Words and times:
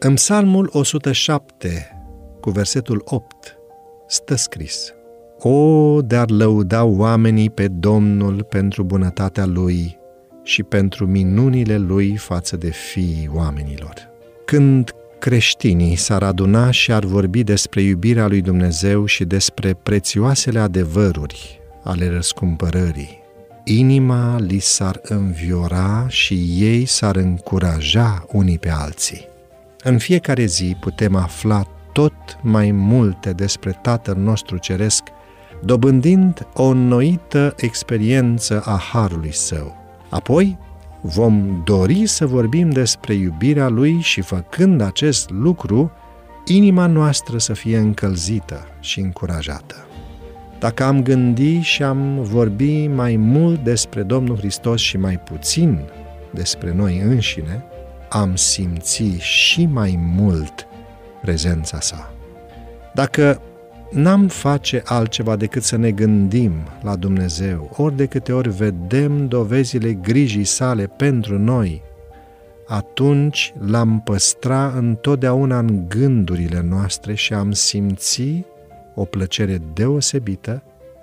În 0.00 0.14
Psalmul 0.14 0.70
107, 0.72 2.02
cu 2.40 2.50
versetul 2.50 3.02
8, 3.04 3.58
stă 4.06 4.34
scris 4.34 4.92
O, 5.38 6.00
de-ar 6.02 6.30
lăuda 6.30 6.84
oamenii 6.84 7.50
pe 7.50 7.68
Domnul 7.68 8.42
pentru 8.42 8.82
bunătatea 8.82 9.46
Lui 9.46 9.98
și 10.42 10.62
pentru 10.62 11.06
minunile 11.06 11.76
Lui 11.76 12.16
față 12.16 12.56
de 12.56 12.70
fiii 12.70 13.30
oamenilor. 13.34 13.94
Când 14.44 14.90
creștinii 15.18 15.96
s-ar 15.96 16.22
aduna 16.22 16.70
și 16.70 16.92
ar 16.92 17.04
vorbi 17.04 17.42
despre 17.42 17.82
iubirea 17.82 18.26
lui 18.26 18.40
Dumnezeu 18.40 19.04
și 19.04 19.24
despre 19.24 19.74
prețioasele 19.82 20.58
adevăruri 20.58 21.60
ale 21.82 22.08
răscumpărării, 22.08 23.22
inima 23.64 24.38
li 24.38 24.58
s-ar 24.58 25.00
înviora 25.02 26.06
și 26.08 26.34
ei 26.58 26.84
s-ar 26.84 27.16
încuraja 27.16 28.26
unii 28.32 28.58
pe 28.58 28.70
alții. 28.70 29.36
În 29.82 29.98
fiecare 29.98 30.44
zi 30.44 30.76
putem 30.80 31.14
afla 31.14 31.62
tot 31.92 32.14
mai 32.42 32.70
multe 32.70 33.32
despre 33.32 33.78
Tatăl 33.82 34.16
nostru 34.16 34.56
Ceresc, 34.56 35.02
dobândind 35.64 36.46
o 36.54 36.64
înnoită 36.64 37.54
experiență 37.56 38.62
a 38.64 38.80
Harului 38.92 39.32
Său. 39.32 39.76
Apoi, 40.08 40.58
vom 41.00 41.62
dori 41.64 42.06
să 42.06 42.26
vorbim 42.26 42.70
despre 42.70 43.14
iubirea 43.14 43.68
Lui 43.68 43.98
și 44.00 44.20
făcând 44.20 44.80
acest 44.80 45.30
lucru, 45.30 45.92
inima 46.46 46.86
noastră 46.86 47.38
să 47.38 47.52
fie 47.52 47.78
încălzită 47.78 48.66
și 48.80 49.00
încurajată. 49.00 49.86
Dacă 50.58 50.84
am 50.84 51.02
gândi 51.02 51.60
și 51.60 51.82
am 51.82 52.22
vorbi 52.22 52.86
mai 52.86 53.16
mult 53.16 53.64
despre 53.64 54.02
Domnul 54.02 54.36
Hristos 54.36 54.80
și 54.80 54.96
mai 54.96 55.18
puțin 55.18 55.80
despre 56.30 56.72
noi 56.74 57.00
înșine, 57.04 57.64
am 58.08 58.36
simți 58.36 59.04
și 59.18 59.66
mai 59.66 59.98
mult 60.16 60.66
prezența 61.22 61.80
sa. 61.80 62.12
Dacă 62.94 63.40
n-am 63.90 64.28
face 64.28 64.82
altceva 64.84 65.36
decât 65.36 65.62
să 65.62 65.76
ne 65.76 65.90
gândim 65.90 66.52
la 66.82 66.96
Dumnezeu, 66.96 67.70
ori 67.76 67.96
de 67.96 68.06
câte 68.06 68.32
ori 68.32 68.48
vedem 68.48 69.28
dovezile 69.28 69.92
grijii 69.92 70.44
sale 70.44 70.86
pentru 70.86 71.38
noi, 71.38 71.82
atunci 72.66 73.54
l-am 73.66 74.00
păstra 74.00 74.72
întotdeauna 74.76 75.58
în 75.58 75.88
gândurile 75.88 76.60
noastre 76.68 77.14
și 77.14 77.34
am 77.34 77.52
simți 77.52 78.44
o 78.94 79.04
plăcere 79.04 79.60
deosebită 79.72 80.62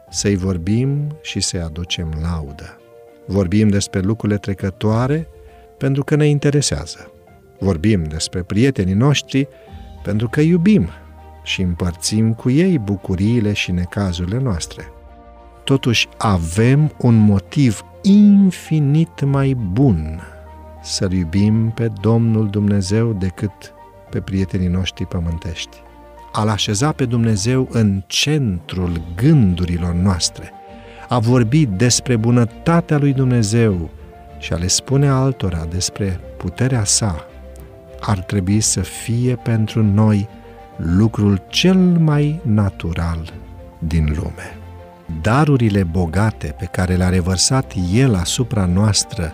să-i 0.09 0.35
vorbim 0.35 1.17
și 1.21 1.39
să-i 1.39 1.59
aducem 1.59 2.13
laudă. 2.21 2.79
Vorbim 3.25 3.67
despre 3.67 3.99
lucrurile 3.99 4.37
trecătoare 4.37 5.27
pentru 5.77 6.03
că 6.03 6.15
ne 6.15 6.27
interesează. 6.27 7.11
Vorbim 7.59 8.03
despre 8.03 8.41
prietenii 8.41 8.93
noștri 8.93 9.47
pentru 10.03 10.29
că 10.29 10.41
iubim 10.41 10.89
și 11.43 11.61
împărțim 11.61 12.33
cu 12.33 12.49
ei 12.49 12.79
bucuriile 12.79 13.53
și 13.53 13.71
necazurile 13.71 14.39
noastre. 14.39 14.91
Totuși 15.63 16.07
avem 16.17 16.93
un 16.97 17.15
motiv 17.15 17.85
infinit 18.01 19.23
mai 19.23 19.53
bun 19.53 20.21
să-L 20.81 21.11
iubim 21.11 21.69
pe 21.69 21.91
Domnul 22.01 22.49
Dumnezeu 22.49 23.13
decât 23.13 23.51
pe 24.09 24.19
prietenii 24.19 24.67
noștri 24.67 25.05
pământești. 25.05 25.77
A-L 26.31 26.47
așeza 26.47 26.91
pe 26.91 27.05
Dumnezeu 27.05 27.67
în 27.71 28.03
centrul 28.07 29.01
gândurilor 29.15 29.93
noastre, 29.93 30.51
a 31.07 31.19
vorbi 31.19 31.65
despre 31.65 32.15
bunătatea 32.15 32.97
lui 32.97 33.13
Dumnezeu 33.13 33.89
și 34.37 34.53
a 34.53 34.55
le 34.55 34.67
spune 34.67 35.07
altora 35.07 35.65
despre 35.69 36.19
puterea 36.37 36.83
sa, 36.83 37.25
ar 37.99 38.19
trebui 38.19 38.59
să 38.59 38.81
fie 38.81 39.35
pentru 39.35 39.83
noi 39.83 40.29
lucrul 40.75 41.41
cel 41.47 41.77
mai 41.77 42.39
natural 42.43 43.33
din 43.79 44.15
lume. 44.17 44.57
Darurile 45.21 45.83
bogate 45.83 46.55
pe 46.59 46.65
care 46.65 46.95
le-a 46.95 47.09
revărsat 47.09 47.73
El 47.93 48.15
asupra 48.15 48.65
noastră 48.65 49.33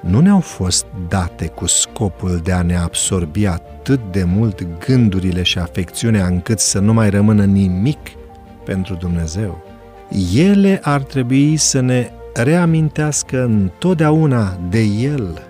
nu 0.00 0.20
ne-au 0.20 0.40
fost 0.40 0.86
date 1.08 1.46
cu 1.46 1.66
scopul 1.66 2.40
de 2.42 2.52
a 2.52 2.62
ne 2.62 2.76
absorbi 2.76 3.46
atât 3.46 4.00
de 4.10 4.24
mult 4.24 4.66
gândurile 4.86 5.42
și 5.42 5.58
afecțiunea 5.58 6.26
încât 6.26 6.58
să 6.58 6.78
nu 6.78 6.92
mai 6.92 7.10
rămână 7.10 7.44
nimic 7.44 7.98
pentru 8.64 8.94
Dumnezeu. 8.94 9.64
Ele 10.34 10.80
ar 10.82 11.02
trebui 11.02 11.56
să 11.56 11.80
ne 11.80 12.10
reamintească 12.34 13.42
întotdeauna 13.42 14.58
de 14.68 14.80
El 14.80 15.42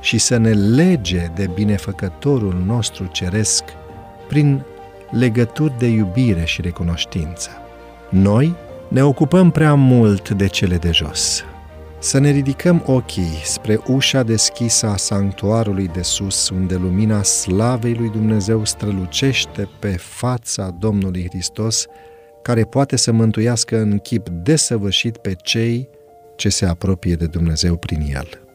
și 0.00 0.18
să 0.18 0.36
ne 0.36 0.50
lege 0.52 1.30
de 1.34 1.50
binefăcătorul 1.54 2.62
nostru 2.66 3.06
ceresc 3.12 3.64
prin 4.28 4.64
legături 5.10 5.78
de 5.78 5.86
iubire 5.86 6.44
și 6.44 6.60
recunoștință. 6.60 7.50
Noi 8.08 8.54
ne 8.88 9.04
ocupăm 9.04 9.50
prea 9.50 9.74
mult 9.74 10.30
de 10.30 10.46
cele 10.46 10.76
de 10.76 10.90
jos. 10.90 11.44
Să 11.98 12.18
ne 12.18 12.30
ridicăm 12.30 12.82
ochii 12.86 13.40
spre 13.44 13.80
ușa 13.86 14.22
deschisă 14.22 14.86
a 14.86 14.96
sanctuarului 14.96 15.88
de 15.88 16.02
sus, 16.02 16.48
unde 16.48 16.74
lumina 16.74 17.22
slavei 17.22 17.94
lui 17.94 18.08
Dumnezeu 18.08 18.64
strălucește 18.64 19.68
pe 19.78 19.96
fața 19.98 20.70
Domnului 20.78 21.26
Hristos, 21.28 21.86
care 22.42 22.64
poate 22.64 22.96
să 22.96 23.12
mântuiască 23.12 23.78
în 23.80 23.98
chip 23.98 24.28
desăvârșit 24.28 25.16
pe 25.16 25.34
cei 25.42 25.88
ce 26.36 26.48
se 26.50 26.66
apropie 26.66 27.16
de 27.16 27.26
Dumnezeu 27.26 27.76
prin 27.76 28.00
el. 28.00 28.45